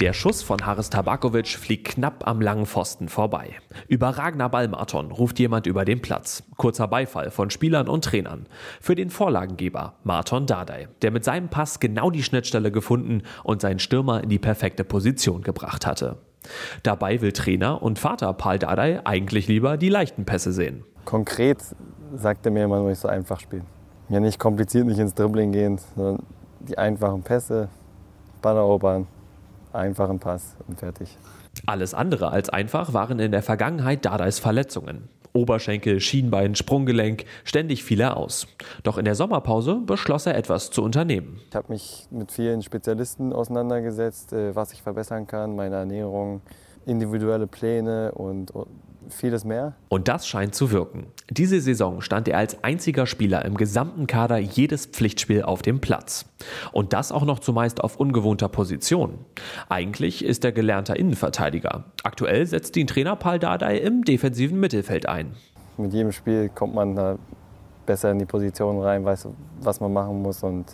Der 0.00 0.12
Schuss 0.12 0.42
von 0.42 0.64
Haris 0.66 0.90
Tabakovic 0.90 1.48
fliegt 1.48 1.88
knapp 1.88 2.26
am 2.26 2.40
langen 2.40 2.66
Pfosten 2.66 3.08
vorbei. 3.08 3.50
Überragender 3.88 4.48
Ballmarathon 4.48 5.12
ruft 5.12 5.38
jemand 5.38 5.66
über 5.66 5.84
den 5.84 6.02
Platz. 6.02 6.42
Kurzer 6.56 6.88
Beifall 6.88 7.30
von 7.30 7.50
Spielern 7.50 7.88
und 7.88 8.04
Trainern. 8.04 8.46
Für 8.80 8.94
den 8.94 9.10
Vorlagengeber 9.10 9.94
Marton 10.02 10.46
Dardai, 10.46 10.88
der 11.02 11.10
mit 11.10 11.24
seinem 11.24 11.48
Pass 11.48 11.78
genau 11.78 12.10
die 12.10 12.22
Schnittstelle 12.22 12.72
gefunden 12.72 13.22
und 13.44 13.60
seinen 13.60 13.78
Stürmer 13.78 14.22
in 14.22 14.28
die 14.28 14.38
perfekte 14.38 14.84
Position 14.84 15.42
gebracht 15.42 15.86
hatte. 15.86 16.18
Dabei 16.82 17.20
will 17.20 17.32
Trainer 17.32 17.82
und 17.82 17.98
Vater 17.98 18.32
Paul 18.32 18.58
Dardai 18.58 19.00
eigentlich 19.04 19.46
lieber 19.46 19.76
die 19.76 19.88
leichten 19.88 20.24
Pässe 20.24 20.52
sehen. 20.52 20.84
Konkret 21.04 21.58
sagt 22.16 22.46
er 22.46 22.52
mir, 22.52 22.66
man 22.66 22.82
muss 22.82 23.02
so 23.02 23.08
einfach 23.08 23.38
spielen. 23.38 23.66
Mir 24.08 24.20
nicht 24.20 24.38
kompliziert, 24.38 24.86
nicht 24.86 24.98
ins 24.98 25.14
Dribbling 25.14 25.52
gehen, 25.52 25.78
sondern 25.94 26.24
die 26.68 26.78
einfachen 26.78 27.22
Pässe, 27.22 27.68
Ball 28.40 28.56
erobern, 28.56 29.06
einfachen 29.72 30.18
Pass 30.18 30.56
und 30.66 30.78
fertig. 30.78 31.16
Alles 31.66 31.94
andere 31.94 32.30
als 32.30 32.48
einfach 32.48 32.92
waren 32.92 33.18
in 33.18 33.32
der 33.32 33.42
Vergangenheit 33.42 34.04
Dardais 34.04 34.38
Verletzungen. 34.38 35.08
Oberschenkel, 35.34 36.00
Schienbein, 36.00 36.54
Sprunggelenk, 36.54 37.24
ständig 37.44 37.84
fiel 37.84 38.00
er 38.00 38.16
aus. 38.16 38.46
Doch 38.82 38.98
in 38.98 39.06
der 39.06 39.14
Sommerpause 39.14 39.80
beschloss 39.86 40.26
er 40.26 40.36
etwas 40.36 40.70
zu 40.70 40.82
unternehmen. 40.82 41.40
Ich 41.48 41.56
habe 41.56 41.72
mich 41.72 42.06
mit 42.10 42.32
vielen 42.32 42.62
Spezialisten 42.62 43.32
auseinandergesetzt, 43.32 44.32
äh, 44.32 44.54
was 44.54 44.72
ich 44.72 44.82
verbessern 44.82 45.26
kann, 45.26 45.56
meine 45.56 45.76
Ernährung, 45.76 46.42
individuelle 46.84 47.46
Pläne 47.46 48.12
und 48.12 48.52
vieles 49.12 49.44
mehr. 49.44 49.74
Und 49.88 50.08
das 50.08 50.26
scheint 50.26 50.54
zu 50.54 50.70
wirken. 50.70 51.06
Diese 51.30 51.60
Saison 51.60 52.00
stand 52.00 52.28
er 52.28 52.38
als 52.38 52.62
einziger 52.64 53.06
Spieler 53.06 53.44
im 53.44 53.56
gesamten 53.56 54.06
Kader 54.06 54.38
jedes 54.38 54.86
Pflichtspiel 54.86 55.42
auf 55.42 55.62
dem 55.62 55.80
Platz. 55.80 56.26
Und 56.72 56.92
das 56.92 57.12
auch 57.12 57.24
noch 57.24 57.38
zumeist 57.38 57.80
auf 57.82 57.96
ungewohnter 57.96 58.48
Position. 58.48 59.18
Eigentlich 59.68 60.24
ist 60.24 60.44
er 60.44 60.52
gelernter 60.52 60.96
Innenverteidiger. 60.96 61.84
Aktuell 62.02 62.46
setzt 62.46 62.76
ihn 62.76 62.86
Trainer 62.86 63.16
Paul 63.16 63.38
Dardai 63.38 63.78
im 63.78 64.04
defensiven 64.04 64.58
Mittelfeld 64.60 65.08
ein. 65.08 65.34
Mit 65.76 65.92
jedem 65.92 66.12
Spiel 66.12 66.48
kommt 66.48 66.74
man 66.74 66.94
da 66.96 67.18
besser 67.86 68.10
in 68.10 68.18
die 68.18 68.26
Position 68.26 68.80
rein, 68.80 69.04
weiß, 69.04 69.28
was 69.60 69.80
man 69.80 69.92
machen 69.92 70.22
muss 70.22 70.42
und 70.42 70.66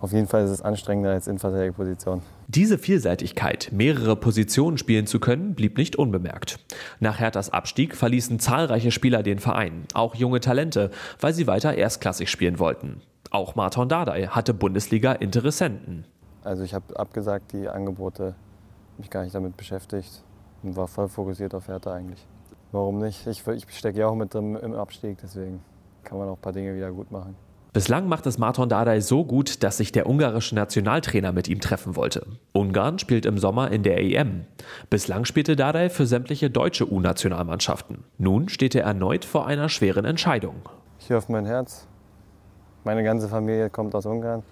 auf 0.00 0.12
jeden 0.12 0.26
Fall 0.26 0.44
ist 0.44 0.50
es 0.50 0.62
anstrengender 0.62 1.12
als 1.12 1.26
Innenverteidigerposition. 1.26 2.22
Diese 2.48 2.78
Vielseitigkeit, 2.78 3.70
mehrere 3.72 4.16
Positionen 4.16 4.76
spielen 4.76 5.06
zu 5.06 5.18
können, 5.20 5.54
blieb 5.54 5.78
nicht 5.78 5.96
unbemerkt. 5.96 6.58
Nach 7.00 7.18
Herthas 7.18 7.50
Abstieg 7.50 7.96
verließen 7.96 8.38
zahlreiche 8.38 8.90
Spieler 8.90 9.22
den 9.22 9.38
Verein, 9.38 9.86
auch 9.94 10.14
junge 10.14 10.40
Talente, 10.40 10.90
weil 11.20 11.32
sie 11.32 11.46
weiter 11.46 11.74
erstklassig 11.74 12.30
spielen 12.30 12.58
wollten. 12.58 13.00
Auch 13.30 13.54
Martin 13.54 13.88
Dardai 13.88 14.26
hatte 14.26 14.54
Bundesliga-Interessenten. 14.54 16.04
Also 16.42 16.62
ich 16.62 16.74
habe 16.74 16.98
abgesagt, 16.98 17.52
die 17.52 17.68
Angebote, 17.68 18.34
mich 18.98 19.10
gar 19.10 19.22
nicht 19.22 19.34
damit 19.34 19.56
beschäftigt 19.56 20.22
und 20.62 20.76
war 20.76 20.86
voll 20.86 21.08
fokussiert 21.08 21.54
auf 21.54 21.68
Hertha 21.68 21.92
eigentlich. 21.92 22.24
Warum 22.70 22.98
nicht? 22.98 23.26
Ich, 23.26 23.46
ich 23.46 23.64
stecke 23.70 24.00
ja 24.00 24.08
auch 24.08 24.14
mit 24.14 24.34
drin 24.34 24.56
im 24.56 24.74
Abstieg, 24.74 25.18
deswegen 25.22 25.62
kann 26.02 26.18
man 26.18 26.28
auch 26.28 26.36
ein 26.36 26.40
paar 26.40 26.52
Dinge 26.52 26.74
wieder 26.74 26.90
gut 26.90 27.10
machen. 27.10 27.34
Bislang 27.74 28.06
macht 28.06 28.24
es 28.26 28.38
Marton 28.38 28.68
Dardai 28.68 29.00
so 29.00 29.24
gut, 29.24 29.64
dass 29.64 29.78
sich 29.78 29.90
der 29.90 30.08
ungarische 30.08 30.54
Nationaltrainer 30.54 31.32
mit 31.32 31.48
ihm 31.48 31.60
treffen 31.60 31.96
wollte. 31.96 32.24
Ungarn 32.52 33.00
spielt 33.00 33.26
im 33.26 33.36
Sommer 33.36 33.72
in 33.72 33.82
der 33.82 34.00
EM. 34.00 34.46
Bislang 34.90 35.24
spielte 35.24 35.56
Dardai 35.56 35.90
für 35.90 36.06
sämtliche 36.06 36.50
deutsche 36.50 36.88
U-Nationalmannschaften. 36.88 38.04
Nun 38.16 38.48
steht 38.48 38.76
er 38.76 38.84
erneut 38.84 39.24
vor 39.24 39.48
einer 39.48 39.68
schweren 39.68 40.04
Entscheidung. 40.04 40.54
Ich 41.00 41.12
auf 41.12 41.28
mein 41.28 41.46
Herz. 41.46 41.88
Meine 42.84 43.02
ganze 43.02 43.28
Familie 43.28 43.68
kommt 43.70 43.92
aus 43.96 44.06
Ungarn, 44.06 44.44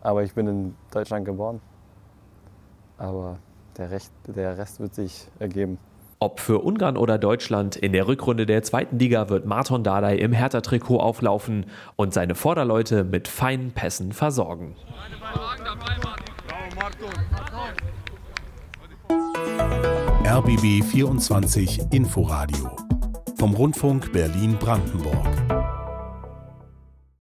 aber 0.00 0.22
ich 0.22 0.32
bin 0.32 0.46
in 0.46 0.74
Deutschland 0.92 1.24
geboren. 1.24 1.60
Aber 2.96 3.38
der 3.76 3.90
Rest, 3.90 4.12
der 4.28 4.56
Rest 4.56 4.78
wird 4.78 4.94
sich 4.94 5.26
ergeben. 5.40 5.78
Ob 6.18 6.40
für 6.40 6.60
Ungarn 6.60 6.96
oder 6.96 7.18
Deutschland, 7.18 7.76
in 7.76 7.92
der 7.92 8.08
Rückrunde 8.08 8.46
der 8.46 8.62
zweiten 8.62 8.98
Liga 8.98 9.28
wird 9.28 9.44
Marton 9.44 9.82
Dardai 9.82 10.16
im 10.16 10.32
Hertha-Trikot 10.32 10.98
auflaufen 10.98 11.66
und 11.96 12.14
seine 12.14 12.34
Vorderleute 12.34 13.04
mit 13.04 13.28
feinen 13.28 13.72
Pässen 13.72 14.12
versorgen. 14.12 14.76
RBB 20.24 20.82
24 20.82 21.92
Inforadio 21.92 22.74
vom 23.38 23.54
Rundfunk 23.54 24.12
Berlin-Brandenburg. 24.12 25.65